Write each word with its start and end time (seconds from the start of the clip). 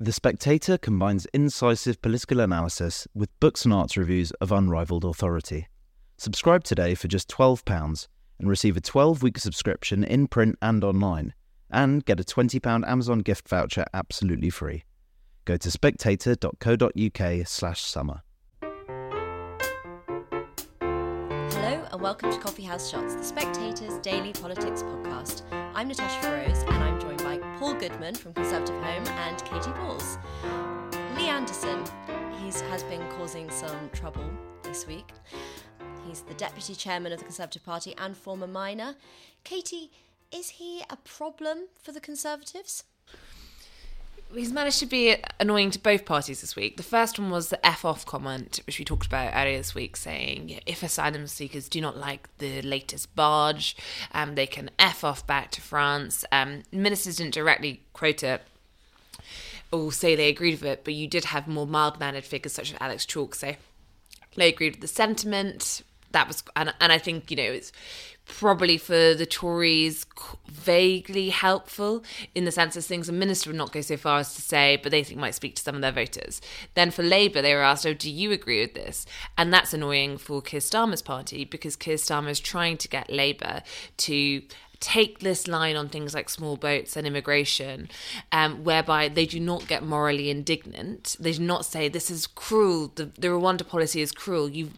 The 0.00 0.12
Spectator 0.12 0.76
combines 0.76 1.24
incisive 1.26 2.02
political 2.02 2.40
analysis 2.40 3.06
with 3.14 3.30
books 3.38 3.64
and 3.64 3.72
arts 3.72 3.96
reviews 3.96 4.32
of 4.32 4.50
unrivaled 4.50 5.04
authority. 5.04 5.68
Subscribe 6.18 6.64
today 6.64 6.96
for 6.96 7.06
just 7.06 7.28
£12 7.28 8.08
and 8.40 8.48
receive 8.48 8.76
a 8.76 8.80
12 8.80 9.22
week 9.22 9.38
subscription 9.38 10.02
in 10.02 10.26
print 10.26 10.58
and 10.60 10.82
online, 10.82 11.32
and 11.70 12.04
get 12.04 12.18
a 12.18 12.24
£20 12.24 12.84
Amazon 12.88 13.20
gift 13.20 13.48
voucher 13.48 13.84
absolutely 13.94 14.50
free. 14.50 14.82
Go 15.44 15.56
to 15.56 15.70
spectator.co.uk 15.70 17.46
slash 17.46 17.80
summer. 17.80 18.22
Hello 21.52 21.86
and 21.92 22.00
welcome 22.00 22.32
to 22.32 22.38
Coffee 22.40 22.64
House 22.64 22.90
Shots, 22.90 23.14
the 23.14 23.22
Spectator's 23.22 23.98
daily 23.98 24.32
politics 24.32 24.82
podcast. 24.82 25.42
I'm 25.72 25.86
Natasha 25.86 26.26
Feroze 26.26 26.68
and 26.68 26.83
Paul 27.64 27.72
Goodman 27.76 28.14
from 28.14 28.34
Conservative 28.34 28.76
Home 28.82 29.06
and 29.06 29.42
Katy 29.46 29.70
Balls. 29.70 30.18
Lee 31.16 31.28
Anderson, 31.28 31.82
he 32.38 32.48
has 32.68 32.82
been 32.82 33.00
causing 33.12 33.48
some 33.48 33.88
trouble 33.88 34.30
this 34.62 34.86
week. 34.86 35.08
He's 36.06 36.20
the 36.20 36.34
deputy 36.34 36.74
chairman 36.74 37.12
of 37.12 37.20
the 37.20 37.24
Conservative 37.24 37.64
Party 37.64 37.94
and 37.96 38.14
former 38.14 38.46
miner. 38.46 38.96
Katie, 39.44 39.90
is 40.30 40.50
he 40.50 40.82
a 40.90 40.96
problem 40.96 41.68
for 41.80 41.92
the 41.92 42.00
Conservatives? 42.00 42.84
He's 44.34 44.52
managed 44.52 44.78
to 44.80 44.86
be 44.86 45.16
annoying 45.40 45.70
to 45.70 45.78
both 45.78 46.04
parties 46.04 46.40
this 46.40 46.56
week. 46.56 46.76
The 46.76 46.82
first 46.82 47.18
one 47.18 47.30
was 47.30 47.48
the 47.48 47.64
F 47.64 47.84
off 47.84 48.04
comment, 48.04 48.60
which 48.66 48.78
we 48.78 48.84
talked 48.84 49.06
about 49.06 49.32
earlier 49.34 49.58
this 49.58 49.74
week, 49.74 49.96
saying 49.96 50.60
if 50.66 50.82
asylum 50.82 51.26
seekers 51.26 51.68
do 51.68 51.80
not 51.80 51.96
like 51.96 52.28
the 52.38 52.62
latest 52.62 53.14
barge, 53.14 53.76
um, 54.12 54.34
they 54.34 54.46
can 54.46 54.70
F 54.78 55.04
off 55.04 55.26
back 55.26 55.50
to 55.52 55.60
France. 55.60 56.24
Um, 56.32 56.62
ministers 56.72 57.16
didn't 57.16 57.34
directly 57.34 57.82
quote 57.92 58.22
it 58.22 58.42
or 59.72 59.92
say 59.92 60.14
they 60.14 60.28
agreed 60.28 60.60
with 60.60 60.64
it, 60.64 60.84
but 60.84 60.94
you 60.94 61.08
did 61.08 61.26
have 61.26 61.48
more 61.48 61.66
mild 61.66 61.98
mannered 61.98 62.24
figures 62.24 62.52
such 62.52 62.72
as 62.72 62.78
Alex 62.80 63.04
Chalk 63.06 63.34
say 63.34 63.56
they 64.36 64.48
agreed 64.48 64.74
with 64.74 64.80
the 64.80 64.88
sentiment. 64.88 65.82
That 66.12 66.28
was, 66.28 66.44
and, 66.54 66.72
and 66.80 66.92
I 66.92 66.98
think, 66.98 67.30
you 67.30 67.36
know, 67.36 67.42
it's 67.42 67.72
probably 68.26 68.78
for 68.78 69.14
the 69.14 69.26
Tories 69.26 70.06
vaguely 70.48 71.30
helpful 71.30 72.02
in 72.34 72.44
the 72.44 72.52
sense 72.52 72.76
as 72.76 72.86
things 72.86 73.08
a 73.08 73.12
minister 73.12 73.50
would 73.50 73.56
not 73.56 73.72
go 73.72 73.80
so 73.80 73.96
far 73.96 74.18
as 74.18 74.34
to 74.34 74.42
say, 74.42 74.78
but 74.82 74.90
they 74.90 75.04
think 75.04 75.20
might 75.20 75.34
speak 75.34 75.54
to 75.56 75.62
some 75.62 75.74
of 75.74 75.82
their 75.82 75.92
voters. 75.92 76.40
Then 76.74 76.90
for 76.90 77.02
Labour, 77.02 77.42
they 77.42 77.54
were 77.54 77.62
asked, 77.62 77.86
"Oh, 77.86 77.94
do 77.94 78.10
you 78.10 78.32
agree 78.32 78.60
with 78.60 78.74
this?" 78.74 79.06
And 79.36 79.52
that's 79.52 79.74
annoying 79.74 80.18
for 80.18 80.40
Keir 80.40 80.60
Starmer's 80.60 81.02
party 81.02 81.44
because 81.44 81.76
Keir 81.76 81.96
Starmer 81.96 82.30
is 82.30 82.40
trying 82.40 82.76
to 82.78 82.88
get 82.88 83.10
Labour 83.10 83.62
to 83.98 84.42
take 84.84 85.20
this 85.20 85.48
line 85.48 85.76
on 85.76 85.88
things 85.88 86.12
like 86.14 86.28
small 86.28 86.56
boats 86.58 86.94
and 86.94 87.06
immigration, 87.06 87.88
um, 88.32 88.64
whereby 88.64 89.08
they 89.08 89.24
do 89.24 89.40
not 89.40 89.66
get 89.66 89.82
morally 89.82 90.28
indignant. 90.28 91.16
They 91.18 91.32
do 91.32 91.42
not 91.42 91.64
say 91.64 91.88
this 91.88 92.10
is 92.10 92.26
cruel. 92.26 92.92
The, 92.94 93.06
the 93.06 93.28
Rwanda 93.28 93.66
policy 93.66 94.02
is 94.02 94.12
cruel. 94.12 94.48
You 94.48 94.70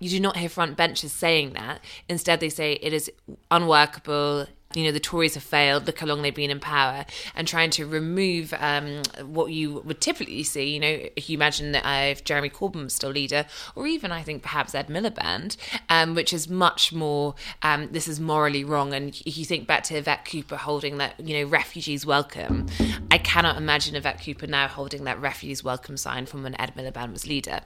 you 0.00 0.10
do 0.10 0.18
not 0.18 0.36
hear 0.36 0.48
front 0.48 0.76
benches 0.76 1.12
saying 1.12 1.52
that. 1.52 1.80
Instead, 2.08 2.40
they 2.40 2.48
say 2.48 2.72
it 2.82 2.92
is 2.92 3.08
unworkable 3.52 4.46
you 4.74 4.84
know 4.84 4.92
the 4.92 5.00
Tories 5.00 5.34
have 5.34 5.42
failed. 5.42 5.86
Look 5.86 5.98
how 5.98 6.06
long 6.06 6.22
they've 6.22 6.34
been 6.34 6.50
in 6.50 6.60
power, 6.60 7.04
and 7.34 7.46
trying 7.46 7.70
to 7.70 7.86
remove 7.86 8.54
um, 8.58 9.02
what 9.24 9.52
you 9.52 9.80
would 9.84 10.00
typically 10.00 10.42
see. 10.42 10.74
You 10.74 10.80
know, 10.80 11.08
if 11.16 11.28
you 11.28 11.36
imagine 11.36 11.72
that 11.72 11.84
uh, 11.84 12.10
if 12.10 12.24
Jeremy 12.24 12.50
Corbyn 12.50 12.84
was 12.84 12.94
still 12.94 13.10
leader, 13.10 13.46
or 13.74 13.86
even 13.86 14.12
I 14.12 14.22
think 14.22 14.42
perhaps 14.42 14.74
Ed 14.74 14.88
Miliband, 14.88 15.56
um, 15.88 16.14
which 16.14 16.32
is 16.32 16.48
much 16.48 16.92
more. 16.92 17.34
Um, 17.62 17.88
this 17.92 18.08
is 18.08 18.20
morally 18.20 18.64
wrong, 18.64 18.94
and 18.94 19.20
if 19.26 19.36
you 19.38 19.44
think 19.44 19.66
back 19.66 19.82
to 19.84 19.96
Yvette 19.96 20.24
Cooper 20.24 20.56
holding 20.56 20.98
that, 20.98 21.18
you 21.20 21.38
know, 21.38 21.48
refugees 21.48 22.06
welcome. 22.06 22.66
I 23.10 23.18
cannot 23.18 23.56
imagine 23.56 23.94
Yvette 23.94 24.22
Cooper 24.24 24.46
now 24.46 24.68
holding 24.68 25.04
that 25.04 25.20
refugees 25.20 25.62
welcome 25.62 25.96
sign 25.96 26.26
from 26.26 26.42
when 26.42 26.58
Ed 26.60 26.72
Miliband 26.76 27.12
was 27.12 27.26
leader. 27.26 27.60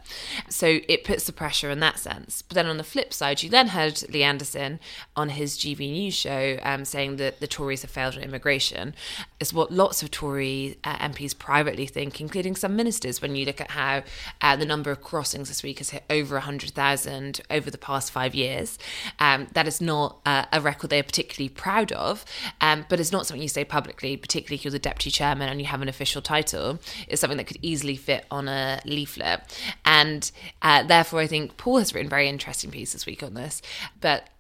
So 0.49 0.81
it 0.89 1.05
puts 1.05 1.25
the 1.25 1.33
pressure 1.33 1.71
in 1.71 1.81
that 1.81 1.99
sense. 1.99 2.43
But 2.43 2.55
then 2.57 2.67
on 2.67 2.77
the 2.77 2.85
flip 2.85 3.13
side, 3.13 3.43
you 3.43 3.51
then 3.51 3.69
heard 3.69 4.03
Lee 4.11 4.23
Anderson 4.23 4.81
on 5.15 5.31
his 5.31 5.57
GB 5.57 5.91
News 5.91 6.15
show 6.15 6.59
um, 6.63 6.85
saying 6.97 7.17
that 7.17 7.41
the 7.41 7.47
Tories 7.47 7.83
have 7.83 7.91
failed 7.91 8.17
on 8.17 8.23
immigration 8.23 8.95
is 9.39 9.53
what 9.53 9.71
lots 9.71 10.03
of 10.03 10.11
Tory 10.11 10.79
uh, 10.83 10.97
MPs 10.97 11.39
privately 11.39 11.85
think, 11.85 12.23
including 12.23 12.57
some 12.57 12.75
ministers. 12.75 13.21
When 13.21 13.37
you 13.37 13.45
look 13.45 13.61
at 13.61 13.73
how 13.73 14.03
uh, 14.41 14.57
the 14.57 14.65
number 14.65 14.91
of 14.91 15.03
crossings 15.03 15.49
this 15.49 15.63
week 15.63 15.77
has 15.77 15.91
hit 15.91 16.05
over 16.09 16.37
100,000 16.37 17.43
over 17.51 17.71
the 17.71 17.77
past 17.77 18.11
five 18.11 18.35
years, 18.35 18.79
um, 19.19 19.49
that 19.53 19.67
is 19.69 19.79
not 19.79 20.21
uh, 20.25 20.47
a 20.51 20.59
record 20.63 20.89
they 20.89 20.99
are 20.99 21.11
particularly 21.13 21.51
proud 21.51 21.93
of, 21.93 22.25
um, 22.63 22.87
but 22.89 22.99
it's 22.99 23.13
not 23.13 23.27
something 23.27 23.43
you 23.43 23.49
say 23.49 23.65
publicly, 23.65 24.17
particularly 24.17 24.57
if 24.57 24.65
you're 24.65 24.73
the 24.73 24.79
deputy 24.79 25.11
chairman 25.11 25.51
and 25.51 25.61
you 25.61 25.67
have 25.67 25.83
an 25.83 25.91
official 25.91 26.23
title. 26.23 26.79
It's 27.09 27.21
something 27.21 27.37
that 27.37 27.47
could 27.47 27.59
easily 27.61 27.97
fit 27.97 28.25
on 28.31 28.49
a 28.49 28.81
leaflet. 28.87 29.41
And 29.85 30.31
uh, 30.63 30.83
therefore, 30.83 31.21
I 31.21 31.27
think 31.27 31.59
Paul 31.59 31.77
has 31.77 31.93
written 31.93 32.09
very 32.09 32.27
interesting 32.27 32.71
piece 32.71 32.95
this 32.95 33.05
week 33.05 33.23
on 33.23 33.35
this. 33.35 33.61
But 34.01 34.31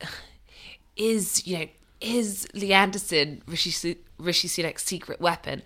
is, 0.97 1.47
you 1.47 1.59
know, 1.59 1.67
is 2.06 2.47
Lee 2.55 2.72
Anderson 2.72 3.43
Rishi, 3.47 3.97
Rishi 4.19 4.49
Sunak's 4.49 4.84
secret 4.84 5.21
weapon? 5.21 5.62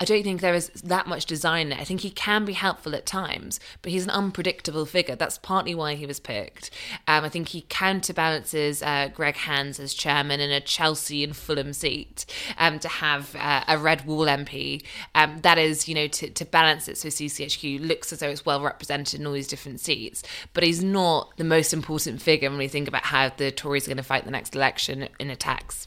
I 0.00 0.04
don't 0.04 0.22
think 0.22 0.40
there 0.40 0.54
is 0.54 0.68
that 0.84 1.06
much 1.06 1.26
design 1.26 1.68
there. 1.68 1.78
I 1.78 1.84
think 1.84 2.00
he 2.00 2.10
can 2.10 2.44
be 2.44 2.52
helpful 2.52 2.94
at 2.94 3.06
times, 3.06 3.60
but 3.82 3.92
he's 3.92 4.04
an 4.04 4.10
unpredictable 4.10 4.86
figure. 4.86 5.16
That's 5.16 5.38
partly 5.38 5.74
why 5.74 5.94
he 5.94 6.06
was 6.06 6.20
picked. 6.20 6.70
Um, 7.06 7.24
I 7.24 7.28
think 7.28 7.48
he 7.48 7.64
counterbalances 7.68 8.82
uh, 8.82 9.10
Greg 9.14 9.36
Hands 9.36 9.78
as 9.78 9.94
chairman 9.94 10.40
in 10.40 10.50
a 10.50 10.60
Chelsea 10.60 11.22
and 11.24 11.36
Fulham 11.36 11.72
seat 11.72 12.26
um, 12.58 12.78
to 12.80 12.88
have 12.88 13.34
uh, 13.36 13.64
a 13.68 13.78
red 13.78 14.06
wall 14.06 14.26
MP. 14.26 14.82
Um, 15.14 15.40
that 15.42 15.58
is, 15.58 15.88
you 15.88 15.94
know, 15.94 16.08
to, 16.08 16.30
to 16.30 16.44
balance 16.44 16.88
it 16.88 16.98
so 16.98 17.08
CCHQ 17.08 17.86
looks 17.86 18.12
as 18.12 18.20
though 18.20 18.28
it's 18.28 18.44
well 18.44 18.62
represented 18.62 19.20
in 19.20 19.26
all 19.26 19.32
these 19.32 19.48
different 19.48 19.80
seats. 19.80 20.22
But 20.52 20.64
he's 20.64 20.82
not 20.82 21.36
the 21.36 21.44
most 21.44 21.72
important 21.72 22.22
figure 22.22 22.50
when 22.50 22.58
we 22.58 22.68
think 22.68 22.88
about 22.88 23.04
how 23.04 23.30
the 23.30 23.50
Tories 23.50 23.86
are 23.86 23.90
going 23.90 23.96
to 23.98 24.02
fight 24.02 24.24
the 24.24 24.30
next 24.30 24.54
election 24.54 25.08
in 25.18 25.30
attacks. 25.30 25.86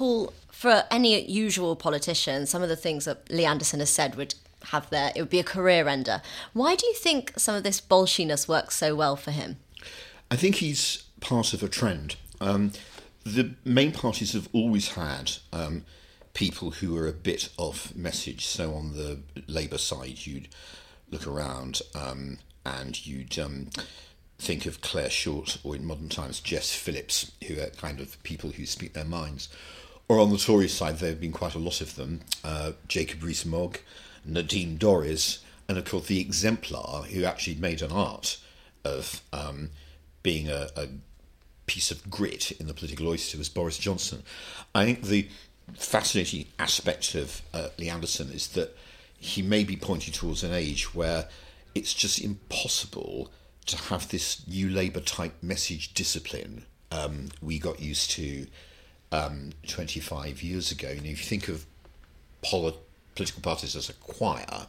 Paul, 0.00 0.32
for 0.50 0.84
any 0.90 1.30
usual 1.30 1.76
politician, 1.76 2.46
some 2.46 2.62
of 2.62 2.70
the 2.70 2.74
things 2.74 3.04
that 3.04 3.30
Lee 3.30 3.44
Anderson 3.44 3.80
has 3.80 3.90
said 3.90 4.14
would 4.14 4.34
have 4.68 4.88
there, 4.88 5.12
it 5.14 5.20
would 5.20 5.28
be 5.28 5.40
a 5.40 5.44
career 5.44 5.86
ender. 5.88 6.22
Why 6.54 6.74
do 6.74 6.86
you 6.86 6.94
think 6.94 7.34
some 7.36 7.54
of 7.54 7.64
this 7.64 7.82
bolshiness 7.82 8.48
works 8.48 8.76
so 8.76 8.96
well 8.96 9.14
for 9.14 9.30
him? 9.30 9.58
I 10.30 10.36
think 10.36 10.54
he's 10.54 11.02
part 11.20 11.52
of 11.52 11.62
a 11.62 11.68
trend. 11.68 12.16
Um, 12.40 12.72
the 13.24 13.50
main 13.62 13.92
parties 13.92 14.32
have 14.32 14.48
always 14.54 14.88
had 14.92 15.32
um, 15.52 15.84
people 16.32 16.70
who 16.70 16.96
are 16.96 17.06
a 17.06 17.12
bit 17.12 17.50
off 17.58 17.94
message. 17.94 18.46
So 18.46 18.72
on 18.72 18.94
the 18.94 19.18
Labour 19.48 19.76
side, 19.76 20.24
you'd 20.26 20.48
look 21.10 21.26
around 21.26 21.82
um, 21.94 22.38
and 22.64 23.06
you'd 23.06 23.38
um, 23.38 23.68
think 24.38 24.64
of 24.64 24.80
Clare 24.80 25.10
Short 25.10 25.58
or 25.62 25.76
in 25.76 25.84
modern 25.84 26.08
times 26.08 26.40
Jess 26.40 26.74
Phillips, 26.74 27.32
who 27.46 27.60
are 27.60 27.66
kind 27.66 28.00
of 28.00 28.22
people 28.22 28.52
who 28.52 28.64
speak 28.64 28.94
their 28.94 29.04
minds. 29.04 29.50
Or 30.10 30.18
on 30.18 30.30
the 30.30 30.38
Tory 30.38 30.66
side, 30.66 30.98
there 30.98 31.10
have 31.10 31.20
been 31.20 31.30
quite 31.30 31.54
a 31.54 31.60
lot 31.60 31.80
of 31.80 31.94
them 31.94 32.22
uh, 32.42 32.72
Jacob 32.88 33.22
Rees 33.22 33.46
Mogg, 33.46 33.78
Nadine 34.24 34.76
Dorries, 34.76 35.38
and 35.68 35.78
of 35.78 35.84
course 35.84 36.08
the 36.08 36.20
exemplar 36.20 37.02
who 37.02 37.22
actually 37.22 37.54
made 37.54 37.80
an 37.80 37.92
art 37.92 38.38
of 38.84 39.22
um, 39.32 39.70
being 40.24 40.48
a, 40.48 40.66
a, 40.74 40.88
piece 41.66 41.92
of 41.92 42.10
grit 42.10 42.50
in 42.50 42.66
the 42.66 42.74
political 42.74 43.06
oyster 43.06 43.38
was 43.38 43.48
Boris 43.48 43.78
Johnson. 43.78 44.24
I 44.74 44.84
think 44.84 45.04
the 45.04 45.28
fascinating 45.74 46.46
aspect 46.58 47.14
of 47.14 47.42
uh, 47.54 47.68
Lee 47.78 47.88
Anderson 47.88 48.32
is 48.32 48.48
that 48.48 48.76
he 49.16 49.42
may 49.42 49.62
be 49.62 49.76
pointing 49.76 50.12
towards 50.12 50.42
an 50.42 50.52
age 50.52 50.92
where 50.92 51.28
it's 51.76 51.94
just 51.94 52.20
impossible 52.20 53.30
to 53.66 53.76
have 53.76 54.08
this 54.08 54.44
new 54.48 54.68
Labour 54.70 54.98
type 54.98 55.34
message 55.40 55.94
discipline 55.94 56.64
um, 56.90 57.28
we 57.40 57.60
got 57.60 57.80
used 57.80 58.10
to 58.10 58.48
um, 59.12 59.50
25 59.66 60.42
years 60.42 60.70
ago. 60.70 60.88
Know, 60.88 60.94
if 60.94 61.04
you 61.04 61.16
think 61.16 61.48
of 61.48 61.66
polit- 62.42 62.76
political 63.14 63.42
parties 63.42 63.76
as 63.76 63.88
a 63.88 63.94
choir, 63.94 64.66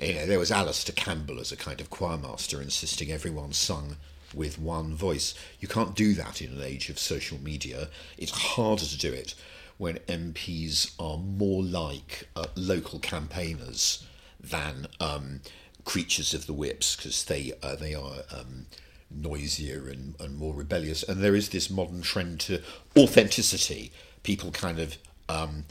you 0.00 0.14
know, 0.14 0.26
there 0.26 0.38
was 0.38 0.50
Alastair 0.50 0.94
Campbell 0.94 1.40
as 1.40 1.52
a 1.52 1.56
kind 1.56 1.80
of 1.80 1.90
choir 1.90 2.16
master 2.16 2.60
insisting 2.60 3.12
everyone 3.12 3.52
sung 3.52 3.96
with 4.34 4.58
one 4.58 4.94
voice. 4.94 5.34
You 5.58 5.68
can't 5.68 5.94
do 5.94 6.14
that 6.14 6.40
in 6.40 6.52
an 6.52 6.62
age 6.62 6.88
of 6.88 6.98
social 6.98 7.38
media. 7.38 7.88
It's 8.16 8.32
harder 8.32 8.84
to 8.84 8.98
do 8.98 9.12
it 9.12 9.34
when 9.76 9.96
MPs 10.08 10.92
are 10.98 11.16
more 11.16 11.62
like 11.62 12.28
uh, 12.36 12.46
local 12.54 12.98
campaigners 12.98 14.04
than 14.38 14.86
um, 15.00 15.40
creatures 15.84 16.34
of 16.34 16.46
the 16.46 16.52
whips 16.52 16.96
because 16.96 17.24
they 17.24 17.52
uh, 17.62 17.76
they 17.76 17.94
are 17.94 18.22
um, 18.30 18.66
noisier 19.10 19.88
and, 19.88 20.14
and 20.20 20.36
more 20.36 20.54
rebellious. 20.54 21.02
And 21.02 21.22
there 21.22 21.34
is 21.34 21.48
this 21.50 21.70
modern 21.70 22.02
trend 22.02 22.40
to 22.40 22.62
authenticity. 22.96 23.92
People 24.22 24.50
kind 24.50 24.78
of 24.78 24.98
um, 25.28 25.64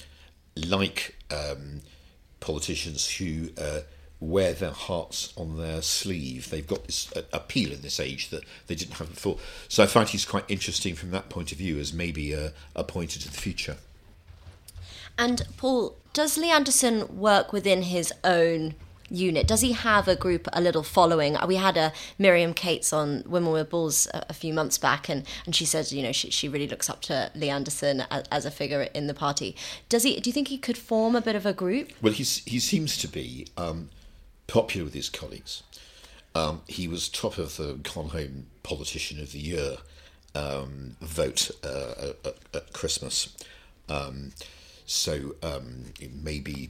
like 0.56 1.16
um, 1.32 1.82
politicians 2.40 3.10
who 3.18 3.50
uh, 3.58 3.82
wear 4.20 4.54
their 4.54 4.72
hearts 4.72 5.34
on 5.38 5.58
their 5.58 5.82
sleeve. 5.82 6.50
They've 6.50 6.66
got 6.66 6.86
this 6.86 7.12
uh, 7.16 7.22
appeal 7.32 7.72
in 7.72 7.82
this 7.82 8.00
age 8.00 8.30
that 8.30 8.44
they 8.68 8.76
didn't 8.76 8.96
have 8.96 9.10
before. 9.10 9.38
So 9.68 9.84
I 9.84 9.86
find 9.86 10.10
he's 10.10 10.26
quite 10.26 10.46
interesting 10.48 10.96
from 10.96 11.12
that 11.12 11.30
point 11.30 11.52
of 11.52 11.58
view 11.58 11.80
as 11.80 11.94
maybe 11.94 12.34
a, 12.34 12.54
a 12.76 12.84
pointer 12.84 13.20
to 13.20 13.32
the 13.32 13.38
future. 13.38 13.78
And 15.18 15.46
Paul, 15.58 15.98
does 16.14 16.38
Lee 16.38 16.50
Anderson 16.50 17.20
work 17.20 17.52
within 17.54 17.84
his 17.84 18.14
own 18.24 18.76
unit? 19.10 19.48
Does 19.48 19.62
he 19.62 19.74
have 19.74 20.08
a 20.08 20.16
group, 20.16 20.48
a 20.54 20.62
little 20.62 20.84
following? 20.84 21.38
We 21.48 21.56
had 21.56 21.78
a 21.78 21.92
Miriam 22.18 22.54
Cates 22.54 22.94
on 22.94 23.24
Women 23.26 23.52
with 23.52 23.70
Balls 23.70 24.08
a, 24.14 24.28
a, 24.30 24.34
few 24.34 24.54
months 24.54 24.78
back, 24.78 25.10
and, 25.10 25.26
and 25.46 25.56
she 25.56 25.66
said, 25.66 25.92
you 25.92 26.04
know, 26.04 26.12
she, 26.12 26.30
she 26.30 26.48
really 26.48 26.68
looks 26.68 26.90
up 26.90 27.02
to 27.04 27.32
Lee 27.36 27.50
Anderson 27.50 28.04
as, 28.12 28.24
as, 28.32 28.46
a 28.46 28.52
figure 28.52 28.82
in 28.94 29.08
the 29.08 29.14
party. 29.14 29.56
Does 29.90 30.04
he? 30.04 30.20
Do 30.20 30.30
you 30.30 30.34
think 30.34 30.48
he 30.48 30.58
could 30.58 30.78
form 30.78 31.16
a 31.16 31.22
bit 31.22 31.36
of 31.36 31.46
a 31.46 31.54
group? 31.54 31.92
Well, 32.02 32.14
he's, 32.14 32.38
he 32.46 32.60
seems 32.60 32.98
to 32.98 33.08
be 33.08 33.48
um, 33.58 33.90
popular 34.48 34.86
with 34.86 34.94
his 34.94 35.10
colleagues. 35.10 35.64
Um, 36.36 36.62
he 36.68 36.88
was 36.88 37.10
top 37.10 37.38
of 37.38 37.58
the 37.58 37.76
ConHome 37.76 38.44
Politician 38.64 39.20
of 39.20 39.32
the 39.32 39.40
Year 39.40 39.78
um, 40.36 40.96
vote 41.02 41.52
uh, 41.64 42.14
at, 42.24 42.36
at, 42.54 42.74
Christmas. 42.74 43.36
Um, 43.88 44.32
so 44.86 45.36
um, 45.42 45.86
maybe 46.22 46.70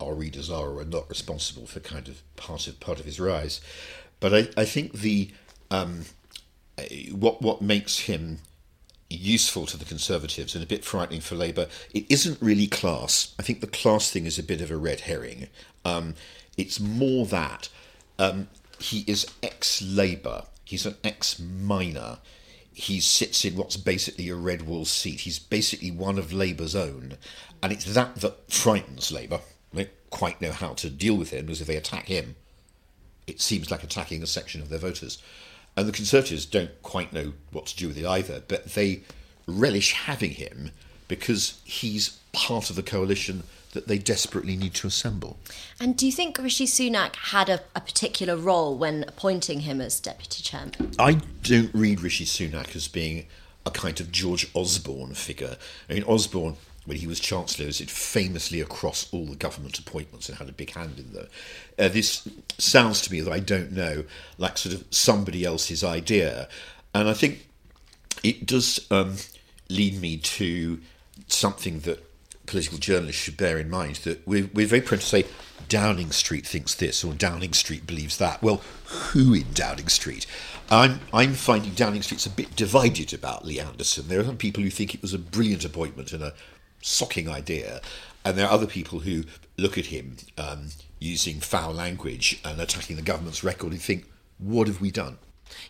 our 0.00 0.14
readers 0.14 0.50
are 0.50 0.68
or 0.68 0.80
are 0.80 0.84
not 0.84 1.08
responsible 1.08 1.66
for 1.66 1.80
kind 1.80 2.08
of 2.08 2.22
part 2.36 2.66
of 2.66 2.78
part 2.80 3.00
of 3.00 3.06
his 3.06 3.20
rise. 3.20 3.60
But 4.20 4.34
I, 4.34 4.48
I 4.56 4.64
think 4.64 4.92
the 4.92 5.30
um, 5.70 6.04
what 7.12 7.42
what 7.42 7.62
makes 7.62 8.00
him 8.00 8.38
useful 9.08 9.66
to 9.66 9.76
the 9.76 9.84
Conservatives 9.84 10.54
and 10.54 10.64
a 10.64 10.66
bit 10.66 10.84
frightening 10.84 11.20
for 11.20 11.36
Labour. 11.36 11.68
It 11.94 12.06
isn't 12.08 12.42
really 12.42 12.66
class. 12.66 13.34
I 13.38 13.42
think 13.42 13.60
the 13.60 13.66
class 13.66 14.10
thing 14.10 14.26
is 14.26 14.38
a 14.38 14.42
bit 14.42 14.60
of 14.60 14.70
a 14.70 14.76
red 14.76 15.00
herring. 15.00 15.46
Um, 15.84 16.14
it's 16.56 16.80
more 16.80 17.26
that 17.26 17.68
um, 18.18 18.48
he 18.78 19.04
is 19.06 19.26
ex 19.42 19.80
Labour. 19.82 20.44
He's 20.64 20.86
an 20.86 20.96
ex 21.04 21.38
miner. 21.38 22.18
He 22.72 23.00
sits 23.00 23.44
in 23.44 23.56
what's 23.56 23.76
basically 23.76 24.28
a 24.28 24.34
red 24.34 24.62
wall 24.62 24.84
seat. 24.84 25.20
He's 25.20 25.38
basically 25.38 25.90
one 25.90 26.18
of 26.18 26.32
Labour's 26.32 26.74
own. 26.74 27.16
And 27.62 27.72
it's 27.72 27.84
that 27.94 28.16
that 28.16 28.52
frightens 28.52 29.10
Labour. 29.12 29.40
Quite 30.10 30.40
know 30.40 30.52
how 30.52 30.74
to 30.74 30.90
deal 30.90 31.16
with 31.16 31.30
him 31.30 31.46
because 31.46 31.60
if 31.60 31.66
they 31.66 31.76
attack 31.76 32.06
him, 32.06 32.36
it 33.26 33.40
seems 33.40 33.70
like 33.70 33.82
attacking 33.82 34.22
a 34.22 34.26
section 34.26 34.62
of 34.62 34.68
their 34.68 34.78
voters. 34.78 35.22
And 35.76 35.86
the 35.86 35.92
Conservatives 35.92 36.46
don't 36.46 36.70
quite 36.82 37.12
know 37.12 37.32
what 37.50 37.66
to 37.66 37.76
do 37.76 37.88
with 37.88 37.98
it 37.98 38.06
either, 38.06 38.42
but 38.46 38.66
they 38.66 39.02
relish 39.46 39.92
having 39.92 40.30
him 40.30 40.70
because 41.08 41.60
he's 41.64 42.18
part 42.32 42.70
of 42.70 42.76
the 42.76 42.82
coalition 42.82 43.42
that 43.72 43.88
they 43.88 43.98
desperately 43.98 44.56
need 44.56 44.72
to 44.72 44.86
assemble. 44.86 45.38
And 45.78 45.96
do 45.96 46.06
you 46.06 46.12
think 46.12 46.38
Rishi 46.38 46.66
Sunak 46.66 47.14
had 47.16 47.50
a, 47.50 47.60
a, 47.74 47.80
particular 47.80 48.36
role 48.36 48.76
when 48.76 49.04
appointing 49.06 49.60
him 49.60 49.82
as 49.82 50.00
deputy 50.00 50.42
chairman? 50.42 50.92
I 50.98 51.20
don't 51.42 51.74
read 51.74 52.00
Rishi 52.00 52.24
Sunak 52.24 52.74
as 52.74 52.88
being 52.88 53.26
a 53.66 53.70
kind 53.70 54.00
of 54.00 54.10
George 54.10 54.48
Osborne 54.54 55.12
figure. 55.12 55.56
I 55.90 55.94
mean, 55.94 56.04
Osborne 56.04 56.56
when 56.86 56.96
he 56.96 57.06
was 57.06 57.20
Chancellor, 57.20 57.66
is 57.66 57.80
it 57.80 57.90
famously 57.90 58.60
across 58.60 59.12
all 59.12 59.26
the 59.26 59.36
government 59.36 59.78
appointments 59.78 60.28
and 60.28 60.38
had 60.38 60.48
a 60.48 60.52
big 60.52 60.72
hand 60.72 60.98
in 60.98 61.12
them. 61.12 61.26
Uh, 61.78 61.88
this 61.88 62.26
sounds 62.58 63.02
to 63.02 63.12
me 63.12 63.20
that 63.20 63.32
I 63.32 63.40
don't 63.40 63.72
know, 63.72 64.04
like 64.38 64.56
sort 64.56 64.74
of 64.74 64.84
somebody 64.90 65.44
else's 65.44 65.82
idea. 65.84 66.48
And 66.94 67.08
I 67.08 67.12
think 67.12 67.46
it 68.22 68.46
does 68.46 68.86
um, 68.90 69.16
lead 69.68 70.00
me 70.00 70.16
to 70.16 70.80
something 71.28 71.80
that 71.80 72.02
political 72.46 72.78
journalists 72.78 73.20
should 73.20 73.36
bear 73.36 73.58
in 73.58 73.68
mind 73.68 73.96
that 73.96 74.26
we're, 74.26 74.48
we're 74.54 74.66
very 74.66 74.80
prone 74.80 75.00
to 75.00 75.06
say 75.06 75.24
Downing 75.68 76.12
Street 76.12 76.46
thinks 76.46 76.74
this 76.74 77.02
or 77.02 77.12
Downing 77.12 77.52
Street 77.52 77.86
believes 77.86 78.18
that. 78.18 78.42
Well, 78.42 78.62
who 78.86 79.34
in 79.34 79.52
Downing 79.52 79.88
Street? 79.88 80.26
I'm, 80.70 81.00
I'm 81.12 81.34
finding 81.34 81.74
Downing 81.74 82.02
Street's 82.02 82.26
a 82.26 82.30
bit 82.30 82.54
divided 82.56 83.12
about 83.12 83.44
Lee 83.44 83.60
Anderson. 83.60 84.08
There 84.08 84.20
are 84.20 84.24
some 84.24 84.36
people 84.36 84.62
who 84.62 84.70
think 84.70 84.94
it 84.94 85.02
was 85.02 85.14
a 85.14 85.18
brilliant 85.18 85.64
appointment 85.64 86.12
and 86.12 86.22
a 86.22 86.34
socking 86.80 87.28
idea. 87.28 87.80
And 88.24 88.36
there 88.36 88.46
are 88.46 88.52
other 88.52 88.66
people 88.66 89.00
who 89.00 89.24
look 89.56 89.78
at 89.78 89.86
him 89.86 90.16
um, 90.36 90.68
using 90.98 91.40
foul 91.40 91.72
language 91.72 92.40
and 92.44 92.60
attacking 92.60 92.96
the 92.96 93.02
government's 93.02 93.44
record 93.44 93.72
and 93.72 93.80
think, 93.80 94.06
what 94.38 94.66
have 94.66 94.80
we 94.80 94.90
done? 94.90 95.18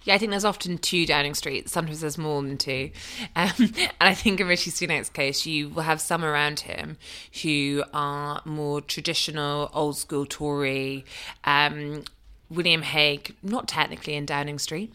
Yeah, 0.04 0.14
I 0.14 0.18
think 0.18 0.30
there's 0.30 0.44
often 0.44 0.78
two 0.78 1.04
Downing 1.04 1.34
Street. 1.34 1.68
Sometimes 1.68 2.00
there's 2.00 2.18
more 2.18 2.42
than 2.42 2.56
two. 2.56 2.90
Um, 3.34 3.50
and 3.58 3.92
I 4.00 4.14
think 4.14 4.40
in 4.40 4.46
Rishi 4.46 4.70
Sunak's 4.70 5.08
case, 5.08 5.46
you 5.46 5.68
will 5.68 5.82
have 5.82 6.00
some 6.00 6.24
around 6.24 6.60
him 6.60 6.96
who 7.42 7.84
are 7.92 8.40
more 8.44 8.80
traditional, 8.80 9.70
old 9.74 9.96
school 9.96 10.26
Tory, 10.26 11.04
um, 11.44 12.04
William 12.48 12.82
Hague, 12.82 13.34
not 13.42 13.66
technically 13.66 14.14
in 14.14 14.26
Downing 14.26 14.58
Street, 14.58 14.92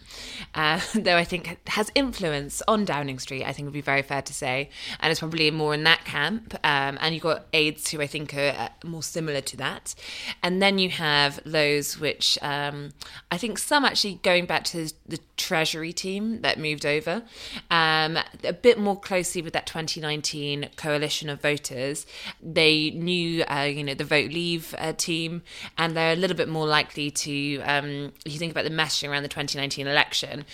uh, 0.56 0.80
though 0.96 1.18
I 1.18 1.24
think 1.24 1.60
has 1.68 1.92
influence 1.96 2.62
on 2.68 2.86
Downing 2.86 3.20
Street, 3.20 3.44
I 3.44 3.54
think 3.54 3.66
would 3.66 3.74
be 3.74 3.82
very 3.82 4.02
fair 4.02 4.22
to 4.22 4.34
say. 4.34 4.70
And 5.00 5.12
it's 5.12 5.20
probably 5.20 5.52
more 5.52 5.74
in 5.74 5.84
that 5.84 6.06
camp. 6.06 6.54
Um, 6.64 6.98
and 7.02 7.14
you've 7.14 7.24
got 7.24 7.48
aides 7.54 7.90
who 7.90 8.02
I 8.02 8.08
think 8.08 8.34
are 8.34 8.56
uh, 8.58 8.70
more 8.86 9.04
similar 9.04 9.42
to 9.42 9.58
that. 9.58 9.96
And 10.42 10.62
then 10.62 10.80
you 10.80 10.90
have 10.90 11.40
those 11.46 12.00
which 12.00 12.38
um, 12.42 12.92
I 13.30 13.38
think 13.38 13.58
some 13.58 13.86
actually 13.86 14.20
going 14.24 14.46
back 14.46 14.64
to 14.66 14.92
the 15.08 15.20
Treasury 15.38 15.92
team 15.92 16.42
that 16.42 16.60
moved 16.60 16.86
over, 16.86 17.24
um, 17.70 18.18
a 18.44 18.54
bit 18.54 18.78
more 18.78 19.00
closely 19.00 19.42
with 19.42 19.54
that 19.54 19.66
2019 19.66 20.70
coalition 20.76 21.30
of 21.30 21.42
voters. 21.42 22.06
They 22.42 22.92
knew, 22.92 23.44
uh, 23.44 23.64
you 23.64 23.84
know, 23.84 23.94
the 23.94 24.04
Vote 24.04 24.32
Leave 24.32 24.76
uh, 24.78 24.94
team, 24.94 25.42
and 25.78 25.98
they're 25.98 26.14
a 26.14 26.16
little 26.16 26.38
bit 26.38 26.48
more 26.48 26.68
likely 26.68 27.10
to 27.12 27.32
um, 27.62 28.14
if 28.26 28.32
you 28.32 28.40
think 28.40 28.52
about 28.52 28.64
the 28.64 28.72
messaging 28.72 29.10
around 29.10 29.24
the 29.24 29.30
2019 29.30 29.88
election, 29.88 30.46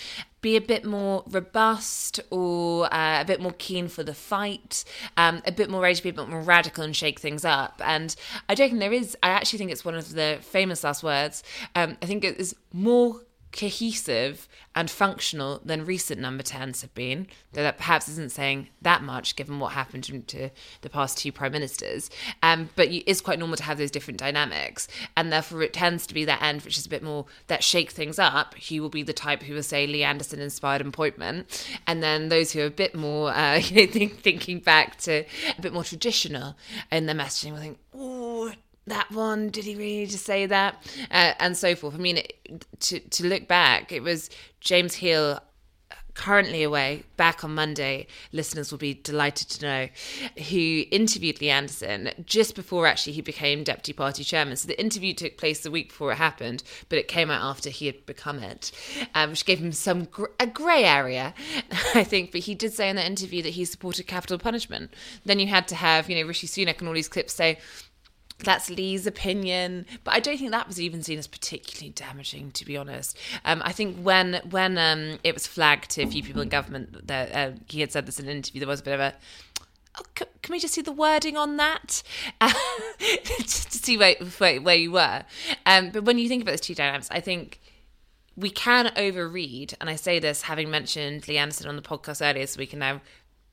be 0.42 0.56
a 0.56 0.62
bit 0.62 0.86
more 0.86 1.24
robust 1.30 2.20
or 2.30 2.94
uh, 2.94 3.22
a 3.22 3.26
bit 3.26 3.42
more 3.42 3.54
keen 3.58 3.88
for 3.88 4.04
the 4.04 4.14
fight, 4.14 4.84
um, 5.18 5.42
a 5.46 5.52
bit 5.52 5.70
more 5.70 5.82
ready 5.82 5.96
to 5.96 6.04
be 6.04 6.10
a 6.10 6.14
bit 6.14 6.30
more 6.30 6.42
radical 6.42 6.84
and 6.84 6.96
shake 6.96 7.20
things 7.20 7.44
up. 7.44 7.82
And 7.84 8.16
I 8.48 8.56
don't 8.56 8.70
think 8.70 8.80
there 8.80 8.94
is, 8.94 9.18
I 9.24 9.30
actually 9.30 9.60
think 9.60 9.72
it's 9.72 9.86
one 9.86 9.96
of 9.96 10.14
the 10.14 10.40
famous 10.42 10.84
last 10.84 11.04
words. 11.04 11.44
Um, 11.76 11.98
I 12.02 12.06
think 12.06 12.24
it 12.24 12.38
is 12.38 12.56
more 12.72 13.22
cohesive 13.52 14.48
and 14.76 14.90
functional 14.90 15.62
than 15.66 15.86
recent 15.86 16.22
number 16.22 16.44
10s 16.44 16.82
have 16.82 16.94
been, 16.94 17.28
though 17.54 17.64
that 17.64 17.78
perhaps 17.78 18.08
isn't 18.08 18.32
saying 18.32 18.68
that 18.82 19.02
much 19.02 19.36
given 19.36 19.60
what 19.60 19.74
happened 19.74 20.04
to 20.28 20.50
the 20.82 20.90
past 20.90 21.18
two 21.18 21.32
prime 21.32 21.52
ministers. 21.52 22.10
Um, 22.44 22.70
but 22.76 22.90
it's 22.92 23.22
quite 23.22 23.40
normal 23.40 23.58
to 23.58 23.64
have 23.64 23.78
those 23.78 23.92
different 23.92 24.20
dynamics, 24.20 24.88
and 25.16 25.32
therefore 25.32 25.64
it 25.64 25.74
tends 25.74 26.06
to 26.08 26.14
be 26.14 26.26
that 26.26 26.42
end 26.42 26.62
which 26.62 26.78
is 26.78 26.86
a 26.86 26.90
bit 26.90 27.04
more 27.04 27.26
that 27.48 27.64
shake 27.64 27.92
things 27.92 28.20
up. 28.20 28.56
He 28.56 28.80
will 28.80 28.90
be 28.90 29.04
the 29.04 29.14
type 29.14 29.44
who 29.44 29.54
will 29.56 29.64
say 29.64 29.88
Lee 29.88 30.04
Anderson 30.04 30.40
inspired 30.40 30.82
appointment, 30.82 31.68
and 31.88 32.04
then 32.04 32.30
those 32.30 32.52
who 32.52 32.62
are 32.62 32.66
a 32.66 32.72
bit 32.72 32.94
more, 32.94 33.32
uh, 33.32 33.56
you 33.64 33.86
know, 33.88 33.92
think, 33.92 34.20
thinking 34.20 34.60
back 34.60 34.98
to 35.00 35.26
a 35.58 35.62
bit 35.62 35.74
more 35.74 35.84
traditional 35.84 36.56
in 36.92 37.06
their 37.06 37.16
messaging 37.16 37.52
will 37.52 37.60
think, 37.60 37.80
oh, 37.96 38.17
that 38.88 39.12
one 39.12 39.50
did 39.50 39.66
he 39.66 39.76
really 39.76 40.06
just 40.08 40.26
say 40.26 40.46
that? 40.46 40.76
Uh, 41.12 41.34
and 41.40 41.56
so 41.56 41.76
forth. 41.76 41.96
I 41.96 41.98
mean 41.98 42.18
it, 42.18 42.66
to 42.82 43.00
to 43.00 43.28
look 43.28 43.48
back 43.48 43.92
it 43.92 44.02
was 44.02 44.30
james 44.60 44.96
heale 44.96 45.40
currently 46.14 46.64
away 46.64 47.04
back 47.16 47.44
on 47.44 47.54
monday. 47.54 48.08
Listeners 48.32 48.72
will 48.72 48.80
be 48.80 48.96
delighted 48.96 49.50
to 49.50 49.62
know 49.64 49.88
who 50.50 50.84
interviewed 50.90 51.40
lee 51.40 51.52
anderson 51.52 52.10
just 52.26 52.56
before 52.56 52.88
actually 52.88 53.14
he 53.14 53.22
became 53.22 53.64
deputy 53.64 53.94
party 53.94 54.24
chairman. 54.24 54.56
So 54.56 54.68
the 54.68 54.80
interview 54.80 55.14
took 55.14 55.38
place 55.38 55.60
the 55.60 55.70
week 55.70 55.90
before 55.90 56.12
it 56.12 56.16
happened 56.16 56.64
but 56.90 56.98
it 56.98 57.08
came 57.08 57.30
out 57.30 57.44
after 57.44 57.70
he 57.70 57.86
had 57.86 58.04
become 58.08 58.40
it 58.40 58.72
um, 59.14 59.30
which 59.30 59.46
gave 59.46 59.60
him 59.60 59.72
some 59.72 60.06
gr- 60.06 60.26
a 60.40 60.48
grey 60.48 60.84
area 60.84 61.36
i 61.94 62.04
think. 62.04 62.32
But 62.32 62.42
he 62.42 62.56
did 62.56 62.74
say 62.74 62.90
in 62.90 62.96
that 62.96 63.06
interview 63.06 63.44
that 63.44 63.54
he 63.54 63.66
supported 63.66 64.08
capital 64.08 64.40
punishment. 64.40 64.92
Then 65.24 65.38
you 65.40 65.48
had 65.48 65.68
to 65.68 65.76
have 65.76 66.10
you 66.10 66.20
know 66.20 66.28
rishi 66.28 66.48
sunak 66.48 66.80
and 66.80 66.88
all 66.88 66.96
these 66.96 67.10
clips 67.10 67.34
say 67.34 67.60
that's 68.40 68.70
Lee's 68.70 69.08
opinion, 69.08 69.86
but 70.04 70.14
I 70.14 70.20
don't 70.20 70.38
think 70.38 70.52
that 70.52 70.68
was 70.68 70.80
even 70.80 71.02
seen 71.02 71.18
as 71.18 71.28
particularly 71.28 71.92
damaging, 71.92 72.52
to 72.52 72.66
be 72.66 72.78
honest. 72.78 73.18
Um, 73.46 73.62
I 73.66 73.72
think 73.72 73.98
when 73.98 74.42
when 74.50 74.78
um, 74.78 75.20
it 75.24 75.34
was 75.34 75.48
flagged 75.48 75.92
to 75.92 76.04
a 76.04 76.08
few 76.08 76.24
people 76.24 76.42
in 76.42 76.50
government 76.50 77.08
that 77.08 77.36
uh, 77.36 77.52
he 77.68 77.82
had 77.82 77.92
said 77.92 78.06
this 78.06 78.20
in 78.20 78.28
an 78.28 78.36
interview, 78.36 78.60
there 78.60 78.68
was 78.68 78.82
a 78.82 78.84
bit 78.84 78.94
of 78.94 79.00
a 79.00 79.14
oh, 79.98 80.04
can, 80.16 80.28
we 80.50 80.60
just 80.60 80.74
see 80.74 80.82
the 80.82 80.92
wording 80.92 81.36
on 81.36 81.58
that 81.58 82.04
to 82.40 83.48
see 83.48 83.98
where, 83.98 84.16
where, 84.38 84.62
where 84.62 84.76
you 84.76 84.92
were. 84.92 85.24
Um, 85.66 85.90
but 85.90 86.04
when 86.04 86.18
you 86.18 86.30
think 86.30 86.44
about 86.44 86.52
those 86.52 86.62
two 86.62 86.76
dynamics, 86.76 87.10
I 87.12 87.20
think 87.20 87.60
we 88.36 88.50
can 88.50 88.88
overread, 88.96 89.74
and 89.82 89.90
I 89.90 89.96
say 89.96 90.20
this 90.20 90.44
having 90.44 90.70
mentioned 90.70 91.28
Lee 91.28 91.38
Anderson 91.38 91.68
on 91.68 91.76
the 91.76 91.82
podcast 91.82 92.22
earlier, 92.28 92.46
so 92.46 92.60
we 92.60 92.68
can 92.68 92.80
now 92.80 93.02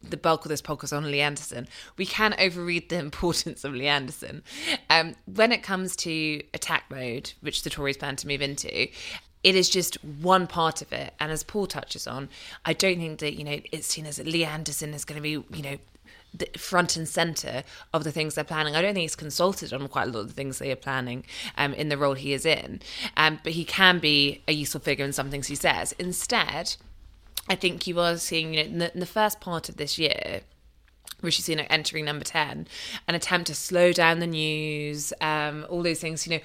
the 0.03 0.17
bulk 0.17 0.45
of 0.45 0.49
this 0.49 0.63
podcast 0.63 0.97
on 0.97 1.11
Lee 1.11 1.21
Anderson, 1.21 1.67
we 1.97 2.07
can 2.07 2.33
overread 2.33 2.89
the 2.89 2.99
importance 3.09 3.65
of 3.65 3.75
Lee 3.75 3.87
Anderson. 3.87 4.43
Um, 4.91 5.15
when 5.27 5.53
it 5.53 5.63
comes 5.63 5.97
to 5.97 6.43
attack 6.53 6.85
mode, 6.91 7.33
which 7.41 7.63
the 7.63 7.71
Tories 7.71 7.97
plan 7.97 8.17
to 8.17 8.27
move 8.27 8.43
into, 8.43 8.89
it 9.45 9.55
is 9.55 9.69
just 9.69 10.03
one 10.05 10.47
part 10.47 10.83
of 10.83 10.93
it. 10.93 11.13
And 11.21 11.31
as 11.31 11.43
Paul 11.43 11.67
touches 11.67 12.07
on, 12.07 12.29
I 12.65 12.73
don't 12.73 12.97
think 12.97 13.21
that, 13.21 13.35
you 13.35 13.45
know, 13.45 13.61
it's 13.71 13.87
seen 13.87 14.07
as 14.07 14.19
Lee 14.19 14.45
Anderson 14.45 14.95
is 14.95 15.05
going 15.05 15.17
to 15.17 15.23
be, 15.23 15.31
you 15.57 15.63
know, 15.63 15.79
the 16.33 16.49
front 16.59 16.97
and 16.97 17.09
center 17.09 17.63
of 17.93 18.03
the 18.03 18.11
things 18.11 18.35
they're 18.35 18.43
planning. 18.43 18.75
I 18.75 18.83
don't 18.83 18.95
think 18.95 19.03
he's 19.03 19.15
consulted 19.15 19.73
on 19.73 19.87
quite 19.89 20.09
a 20.09 20.11
lot 20.11 20.21
of 20.21 20.29
the 20.29 20.35
things 20.35 20.59
they 20.59 20.73
are 20.73 20.77
planning 20.77 21.25
um, 21.57 21.73
in 21.75 21.91
the 21.91 21.97
role 21.97 22.15
he 22.15 22.33
is 22.33 22.45
in. 22.45 22.81
Um, 23.17 23.39
but 23.45 23.53
he 23.53 23.65
can 23.65 24.01
be 24.01 24.43
a 24.49 24.53
useful 24.53 24.81
figure 24.81 25.05
in 25.05 25.13
some 25.13 25.31
things 25.31 25.47
he 25.47 25.55
says. 25.55 25.93
Instead, 25.99 26.75
I 27.49 27.55
think 27.55 27.87
you 27.87 28.01
are 28.01 28.17
seeing, 28.17 28.55
you 28.55 28.63
know, 28.63 28.71
in 28.71 28.79
the, 28.79 28.95
in 28.95 29.01
the 29.01 29.07
first 29.07 29.41
part 29.41 29.69
of 29.69 29.77
this 29.77 29.99
year, 29.99 30.41
Rishi 31.25 31.43
Sunak 31.43 31.66
entering 31.71 32.04
number 32.04 32.25
10, 32.25 32.66
an 33.09 33.14
attempt 33.14 33.47
to 33.49 33.54
slow 33.54 33.93
down 33.93 34.21
the 34.21 34.26
news, 34.26 35.12
um, 35.21 35.66
all 35.69 35.83
those 35.83 36.00
things, 36.00 36.26
you 36.26 36.37
know, 36.37 36.43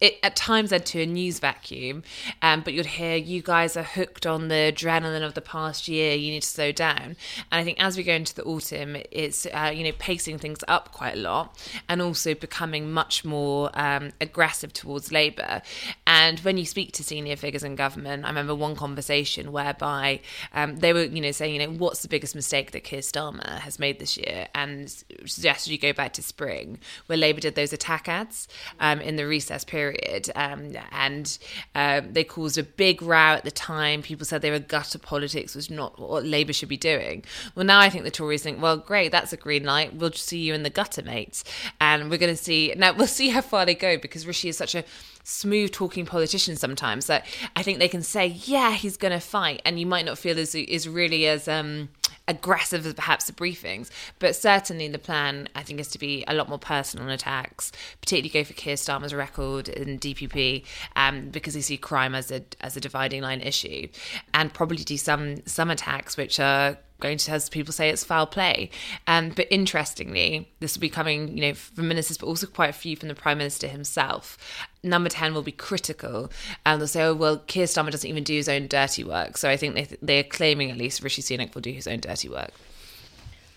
it 0.00 0.18
at 0.22 0.34
times 0.34 0.72
led 0.72 0.84
to 0.86 1.02
a 1.02 1.06
news 1.06 1.38
vacuum. 1.38 2.02
Um, 2.42 2.62
but 2.62 2.72
you'd 2.72 2.86
hear, 2.86 3.16
you 3.16 3.42
guys 3.42 3.76
are 3.76 3.84
hooked 3.84 4.26
on 4.26 4.48
the 4.48 4.72
adrenaline 4.74 5.24
of 5.24 5.34
the 5.34 5.40
past 5.40 5.88
year, 5.88 6.14
you 6.16 6.32
need 6.32 6.42
to 6.42 6.48
slow 6.48 6.72
down. 6.72 7.16
And 7.52 7.60
I 7.60 7.64
think 7.64 7.82
as 7.82 7.96
we 7.96 8.02
go 8.02 8.12
into 8.12 8.34
the 8.34 8.42
autumn, 8.42 8.96
it's, 9.10 9.46
uh, 9.46 9.72
you 9.74 9.84
know, 9.84 9.92
pacing 9.98 10.38
things 10.38 10.64
up 10.66 10.92
quite 10.92 11.14
a 11.14 11.20
lot 11.20 11.56
and 11.88 12.02
also 12.02 12.34
becoming 12.34 12.90
much 12.90 13.24
more 13.24 13.70
um, 13.74 14.10
aggressive 14.20 14.72
towards 14.72 15.12
Labour. 15.12 15.62
And 16.06 16.40
when 16.40 16.58
you 16.58 16.66
speak 16.66 16.92
to 16.92 17.04
senior 17.04 17.36
figures 17.36 17.62
in 17.62 17.76
government, 17.76 18.24
I 18.24 18.28
remember 18.28 18.54
one 18.54 18.74
conversation 18.74 19.52
whereby 19.52 20.20
um, 20.52 20.76
they 20.76 20.92
were, 20.92 21.04
you 21.04 21.20
know, 21.20 21.30
saying, 21.30 21.54
you 21.54 21.66
know, 21.66 21.72
what's 21.72 22.02
the 22.02 22.08
biggest 22.08 22.34
mistake 22.34 22.72
that 22.72 22.84
Keir 22.84 23.00
Starmer 23.00 23.60
has 23.60 23.78
made 23.78 23.98
this 24.00 24.16
year 24.16 24.48
and 24.54 24.90
suggested 25.24 25.70
you 25.70 25.78
go 25.78 25.92
back 25.92 26.12
to 26.14 26.22
spring 26.22 26.80
where 27.06 27.16
Labour 27.16 27.40
did 27.40 27.54
those 27.54 27.72
attack 27.72 28.08
ads 28.08 28.48
um, 28.80 29.00
in 29.00 29.14
the 29.14 29.26
recess 29.26 29.62
period. 29.62 30.28
Um, 30.34 30.72
and 30.90 31.38
uh, 31.76 32.00
they 32.04 32.24
caused 32.24 32.58
a 32.58 32.64
big 32.64 33.00
row 33.00 33.34
at 33.34 33.44
the 33.44 33.52
time. 33.52 34.02
People 34.02 34.26
said 34.26 34.42
they 34.42 34.50
were 34.50 34.58
gutter 34.58 34.98
politics 34.98 35.54
was 35.54 35.70
not 35.70 35.98
what 36.00 36.24
Labour 36.24 36.52
should 36.52 36.68
be 36.68 36.76
doing. 36.76 37.24
Well, 37.54 37.64
now 37.64 37.78
I 37.78 37.88
think 37.88 38.02
the 38.02 38.10
Tories 38.10 38.42
think, 38.42 38.60
well, 38.60 38.76
great, 38.76 39.12
that's 39.12 39.32
a 39.32 39.36
green 39.36 39.64
light. 39.64 39.94
We'll 39.94 40.12
see 40.12 40.38
you 40.38 40.54
in 40.54 40.64
the 40.64 40.70
gutter, 40.70 41.02
mates. 41.02 41.44
And 41.80 42.10
we're 42.10 42.18
going 42.18 42.34
to 42.34 42.42
see, 42.42 42.74
now 42.76 42.92
we'll 42.92 43.06
see 43.06 43.28
how 43.28 43.40
far 43.40 43.64
they 43.64 43.74
go 43.74 43.96
because 43.96 44.26
Rishi 44.26 44.48
is 44.48 44.56
such 44.56 44.74
a 44.74 44.84
smooth 45.22 45.72
talking 45.72 46.06
politicians 46.06 46.60
sometimes 46.60 47.06
that 47.06 47.26
I 47.56 47.62
think 47.62 47.78
they 47.78 47.88
can 47.88 48.02
say, 48.02 48.26
yeah, 48.26 48.72
he's 48.72 48.96
going 48.96 49.12
to 49.12 49.20
fight. 49.20 49.62
And 49.64 49.78
you 49.78 49.86
might 49.86 50.04
not 50.04 50.18
feel 50.18 50.38
as, 50.38 50.54
as 50.54 50.88
really 50.88 51.26
as, 51.26 51.48
um, 51.48 51.88
aggressive 52.30 52.86
as 52.86 52.94
perhaps 52.94 53.26
the 53.26 53.32
briefings. 53.32 53.90
But 54.18 54.36
certainly 54.36 54.88
the 54.88 54.98
plan, 54.98 55.48
I 55.54 55.62
think, 55.62 55.80
is 55.80 55.88
to 55.88 55.98
be 55.98 56.24
a 56.26 56.34
lot 56.34 56.48
more 56.48 56.58
personal 56.58 57.06
on 57.06 57.12
attacks, 57.12 57.72
particularly 58.00 58.30
go 58.30 58.44
for 58.44 58.54
Keir 58.54 58.76
Starmer's 58.76 59.12
record 59.12 59.68
in 59.68 59.98
DPP, 59.98 60.64
um, 60.96 61.28
because 61.28 61.54
they 61.54 61.60
see 61.60 61.76
crime 61.76 62.14
as 62.14 62.30
a 62.30 62.42
as 62.60 62.76
a 62.76 62.80
dividing 62.80 63.22
line 63.22 63.40
issue, 63.40 63.88
and 64.32 64.54
probably 64.54 64.78
do 64.78 64.96
some 64.96 65.44
some 65.46 65.70
attacks 65.70 66.16
which 66.16 66.38
are 66.40 66.78
going 67.00 67.18
to, 67.18 67.32
as 67.32 67.48
people 67.48 67.72
say, 67.72 67.88
it's 67.90 68.04
foul 68.04 68.26
play. 68.26 68.70
Um, 69.06 69.30
but 69.30 69.46
interestingly, 69.50 70.48
this 70.60 70.76
will 70.76 70.80
be 70.80 70.88
coming, 70.88 71.36
you 71.36 71.42
know, 71.42 71.54
from 71.54 71.88
ministers, 71.88 72.18
but 72.18 72.26
also 72.26 72.46
quite 72.46 72.70
a 72.70 72.74
few 72.74 72.96
from 72.96 73.08
the 73.08 73.14
Prime 73.14 73.38
Minister 73.38 73.68
himself. 73.68 74.38
Number 74.82 75.08
10 75.08 75.34
will 75.34 75.42
be 75.42 75.52
critical. 75.52 76.30
And 76.64 76.80
they'll 76.80 76.88
say, 76.88 77.02
oh, 77.02 77.14
well, 77.14 77.38
Keir 77.38 77.66
Starmer 77.66 77.90
doesn't 77.90 78.08
even 78.08 78.24
do 78.24 78.34
his 78.34 78.48
own 78.48 78.66
dirty 78.66 79.04
work. 79.04 79.36
So 79.36 79.48
I 79.50 79.56
think 79.56 79.74
they, 79.74 79.96
they're 80.00 80.24
claiming 80.24 80.70
at 80.70 80.76
least 80.76 81.02
Rishi 81.02 81.22
Sunak 81.22 81.54
will 81.54 81.62
do 81.62 81.72
his 81.72 81.86
own 81.86 82.00
dirty 82.00 82.28
work. 82.28 82.52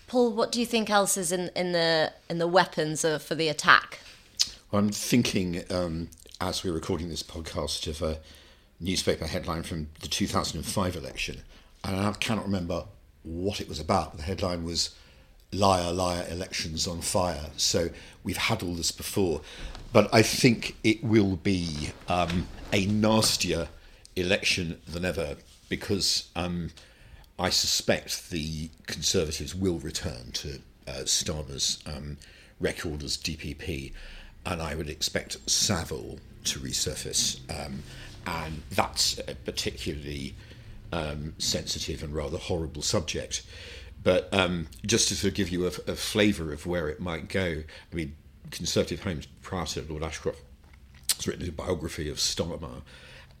Paul, 0.06 0.32
what 0.32 0.52
do 0.52 0.60
you 0.60 0.66
think 0.66 0.90
else 0.90 1.16
is 1.16 1.32
in, 1.32 1.50
in 1.56 1.72
the 1.72 2.12
in 2.28 2.38
the 2.38 2.46
weapons 2.46 3.04
of, 3.04 3.22
for 3.22 3.34
the 3.34 3.48
attack? 3.48 4.00
I'm 4.72 4.90
thinking, 4.90 5.64
um, 5.70 6.08
as 6.40 6.62
we're 6.62 6.72
recording 6.72 7.08
this 7.08 7.22
podcast, 7.22 7.86
of 7.88 8.02
a 8.02 8.18
newspaper 8.80 9.26
headline 9.26 9.62
from 9.62 9.88
the 10.00 10.08
2005 10.08 10.96
election, 10.96 11.42
and 11.82 11.96
I 11.96 12.12
cannot 12.12 12.44
remember 12.44 12.84
what 13.24 13.60
it 13.60 13.68
was 13.68 13.80
about. 13.80 14.16
The 14.16 14.22
headline 14.22 14.64
was 14.64 14.94
Liar, 15.52 15.92
Liar, 15.92 16.26
Elections 16.30 16.86
on 16.86 17.00
Fire. 17.00 17.50
So 17.56 17.90
we've 18.22 18.36
had 18.36 18.62
all 18.62 18.74
this 18.74 18.92
before. 18.92 19.40
But 19.92 20.12
I 20.12 20.22
think 20.22 20.76
it 20.84 21.02
will 21.02 21.36
be 21.36 21.90
um, 22.08 22.46
a 22.72 22.86
nastier 22.86 23.68
election 24.16 24.80
than 24.86 25.04
ever 25.04 25.36
because 25.68 26.28
um, 26.36 26.70
I 27.38 27.50
suspect 27.50 28.30
the 28.30 28.70
Conservatives 28.86 29.54
will 29.54 29.78
return 29.78 30.32
to 30.32 30.60
uh, 30.86 31.04
Starmer's 31.04 31.82
um, 31.86 32.18
record 32.60 33.02
as 33.02 33.16
DPP. 33.16 33.92
And 34.46 34.60
I 34.60 34.74
would 34.74 34.90
expect 34.90 35.48
Savile 35.48 36.18
to 36.44 36.58
resurface. 36.58 37.40
Um, 37.48 37.82
and 38.26 38.62
that's 38.70 39.20
particularly 39.44 40.34
um, 40.92 41.34
sensitive 41.38 42.02
and 42.02 42.14
rather 42.14 42.38
horrible 42.38 42.82
subject. 42.82 43.42
But 44.02 44.32
um, 44.32 44.68
just 44.84 45.08
to 45.08 45.16
sort 45.16 45.30
of 45.32 45.34
give 45.34 45.48
you 45.48 45.64
a, 45.64 45.68
a 45.90 45.96
flavour 45.96 46.52
of 46.52 46.66
where 46.66 46.88
it 46.88 47.00
might 47.00 47.28
go, 47.28 47.62
I 47.92 47.94
mean, 47.94 48.14
Conservative 48.50 49.02
Homes 49.02 49.26
prior 49.42 49.64
to 49.66 49.82
Lord 49.88 50.02
Ashcroft 50.02 50.40
has 51.16 51.26
written 51.26 51.48
a 51.48 51.52
biography 51.52 52.10
of 52.10 52.18
Starmer, 52.18 52.82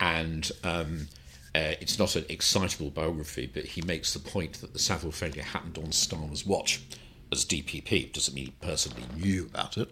and 0.00 0.50
um, 0.62 1.08
uh, 1.54 1.74
it's 1.80 1.98
not 1.98 2.16
an 2.16 2.24
excitable 2.28 2.90
biography, 2.90 3.50
but 3.52 3.64
he 3.64 3.82
makes 3.82 4.14
the 4.14 4.18
point 4.18 4.54
that 4.54 4.72
the 4.72 4.78
Savile 4.78 5.12
failure 5.12 5.42
happened 5.42 5.78
on 5.78 5.86
Starmer's 5.86 6.46
watch 6.46 6.82
as 7.30 7.44
DPP. 7.44 8.12
Doesn't 8.12 8.34
mean 8.34 8.46
he 8.46 8.54
personally 8.60 9.04
knew 9.16 9.44
about 9.44 9.76
it 9.76 9.90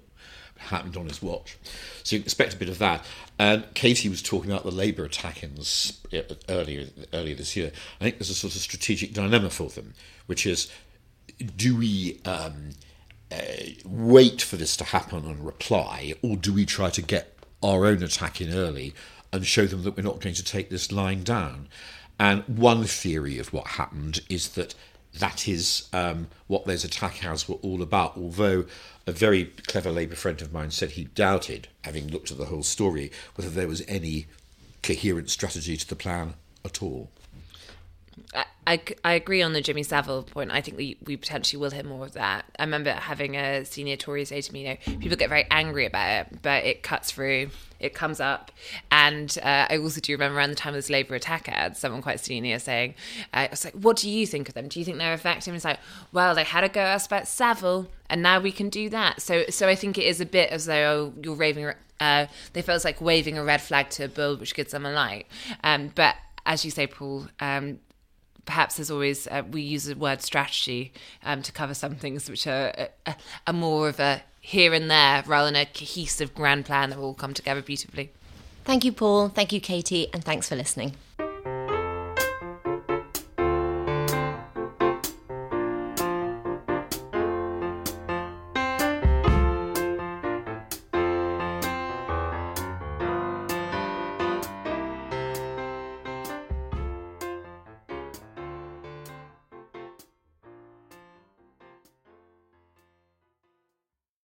happened 0.63 0.97
on 0.97 1.07
his 1.07 1.23
watch. 1.23 1.57
So 2.03 2.17
you 2.17 2.23
expect 2.23 2.55
a 2.55 2.57
bit 2.57 2.69
of 2.69 2.79
that. 2.79 3.05
And 3.39 3.67
Katy 3.75 4.09
was 4.09 4.23
talking 4.23 4.51
about 4.51 4.65
the 4.65 4.71
Labour 4.71 5.05
attack-ins 5.05 6.01
earlier 6.49 6.87
earlier 7.13 7.35
this 7.35 7.57
year. 7.57 7.73
I 8.01 8.05
think 8.05 8.19
there's 8.19 8.31
a 8.31 8.35
sort 8.35 8.55
of 8.55 8.61
strategic 8.61 9.13
dilemma 9.13 9.51
for 9.51 9.69
them, 9.69 9.95
which 10.27 10.47
is, 10.47 10.71
do 11.57 11.77
we 11.77 12.21
um, 12.25 12.71
uh, 13.31 13.37
wait 13.85 14.43
for 14.43 14.57
this 14.57 14.77
to 14.77 14.85
happen 14.85 15.25
and 15.25 15.45
reply, 15.45 16.15
or 16.23 16.37
do 16.37 16.53
we 16.53 16.65
try 16.67 16.91
to 16.91 17.03
get 17.03 17.37
our 17.63 17.87
own 17.87 18.03
attack 18.03 18.41
in 18.41 18.53
early 18.53 18.95
and 19.33 19.47
show 19.47 19.67
them 19.67 19.83
that 19.83 19.97
we're 19.97 20.03
not 20.03 20.21
going 20.21 20.35
to 20.35 20.45
take 20.45 20.71
this 20.71 20.93
lying 20.93 21.23
down? 21.23 21.69
And 22.19 22.45
one 22.45 22.85
theory 22.85 23.39
of 23.39 23.53
what 23.53 23.67
happened 23.67 24.21
is 24.29 24.51
that 24.51 24.75
that 25.19 25.47
is 25.47 25.89
um, 25.93 26.29
what 26.47 26.65
those 26.65 26.85
attack 26.85 27.25
ads 27.25 27.49
were 27.49 27.57
all 27.57 27.83
about. 27.83 28.17
Although 28.17 28.65
a 29.07 29.13
very 29.13 29.47
clever 29.67 29.91
Labour 29.91 30.17
friend 30.17 30.41
of 30.41 30.53
mine 30.53 30.71
said 30.71 30.93
he 30.93 31.05
doubted, 31.05 31.69
having 31.85 32.09
looked 32.09 32.31
at 32.31 32.39
the 32.39 32.47
whole 32.47 32.63
story, 32.63 33.11
whether 33.35 33.51
there 33.51 33.69
was 33.69 33.83
any 33.87 34.27
coherent 34.83 35.31
strategy 35.31 35.77
to 35.77 35.89
the 35.89 35.97
plan 35.97 36.35
at 36.65 36.83
all. 36.83 37.11
I, 38.67 38.81
I 39.05 39.15
agree 39.15 39.43
on 39.43 39.53
the 39.53 39.61
Jimmy 39.61 39.83
Savile 39.83 40.23
point. 40.23 40.53
I 40.53 40.61
think 40.61 40.77
we, 40.77 40.97
we 41.05 41.17
potentially 41.17 41.61
will 41.61 41.71
hear 41.71 41.83
more 41.83 42.07
of 42.07 42.13
that. 42.13 42.45
I 42.59 42.63
remember 42.63 42.93
having 42.93 43.37
a 43.37 43.65
senior 43.65 43.97
Tory 43.97 44.25
say 44.25 44.41
to 44.41 44.53
me, 44.53 44.63
you 44.63 44.69
know, 44.69 44.99
people 45.01 45.17
get 45.17 45.29
very 45.29 45.47
angry 45.51 45.85
about 45.85 46.27
it, 46.27 46.43
but 46.43 46.65
it 46.65 46.83
cuts 46.83 47.11
through, 47.11 47.51
it 47.81 47.93
comes 47.93 48.21
up. 48.21 48.53
And 48.91 49.37
uh, 49.43 49.67
I 49.69 49.79
also 49.79 50.01
do 50.01 50.13
remember 50.13 50.39
around 50.39 50.51
the 50.51 50.57
time 50.57 50.75
of 50.75 50.79
this 50.79 50.91
Labour 50.91 51.17
attack 51.17 51.49
ad, 51.49 51.77
someone 51.77 52.03
quite 52.03 52.21
senior 52.21 52.59
saying, 52.61 52.95
uh, 53.35 53.39
I 53.39 53.49
was 53.51 53.65
like, 53.65 53.75
what 53.75 53.97
do 53.97 54.09
you 54.09 54.27
think 54.27 54.49
of 54.49 54.55
them? 54.55 54.69
Do 54.69 54.79
you 54.79 54.85
think 54.85 54.99
they're 54.99 55.15
effective? 55.15 55.49
And 55.49 55.57
it's 55.57 55.65
like, 55.65 55.81
well, 56.13 56.35
they 56.35 56.45
had 56.45 56.63
a 56.63 56.69
go 56.69 56.81
at 56.81 56.95
us 56.95 57.07
about 57.07 57.27
Savile, 57.27 57.89
and 58.09 58.23
now 58.23 58.39
we 58.39 58.53
can 58.53 58.69
do 58.69 58.89
that. 58.91 59.21
So, 59.21 59.45
so 59.51 59.67
I 59.69 59.75
think 59.75 59.99
it 59.99 60.05
is 60.05 60.21
a 60.21 60.27
bit 60.27 60.51
as 60.51 60.67
though 60.67 61.13
you're 61.21 61.35
raving, 61.35 61.73
uh, 61.99 62.27
they 62.53 62.63
felt 62.63 62.85
like 62.85 63.01
waving 63.01 63.37
a 63.37 63.45
red 63.45 63.61
flag 63.61 63.91
to 63.91 64.05
a 64.05 64.09
bull, 64.09 64.37
which 64.37 64.55
gives 64.55 64.71
them 64.71 64.87
a 64.87 64.93
light. 64.93 65.27
Um, 65.65 65.91
but 65.95 66.15
as 66.45 66.65
you 66.65 66.71
say, 66.71 66.87
Paul, 66.87 67.29
um, 67.41 67.79
perhaps 68.47 68.77
there's 68.77 68.91
always 68.91 69.27
uh, 69.29 69.43
we 69.51 69.63
use 69.63 69.85
the 69.85 69.95
word 69.95 70.23
strategy 70.23 70.93
um, 71.25 71.43
to 71.43 71.53
cover 71.53 71.75
some 71.75 71.95
things 71.95 72.29
which 72.29 72.47
are, 72.47 72.73
are, 72.77 72.89
uh, 73.07 73.13
are, 73.47 73.53
more 73.53 73.89
of 73.89 74.01
a 74.01 74.23
here 74.41 74.75
and 74.75 74.91
there 74.91 75.23
rather 75.27 75.47
than 75.47 75.57
a 75.57 75.67
cohesive 75.67 76.35
grand 76.35 76.65
plan 76.65 76.91
that 76.91 76.99
will 76.99 77.07
all 77.07 77.15
come 77.15 77.35
together 77.35 77.63
beautifully. 77.63 78.11
Thank 78.65 78.85
you, 78.85 78.93
Paul. 78.93 79.29
Thank 79.29 79.53
you, 79.53 79.61
Katy, 79.61 80.13
and 80.13 80.23
thanks 80.25 80.49
for 80.49 80.57
listening. 80.57 80.95